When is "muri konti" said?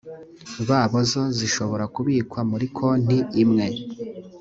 2.51-3.17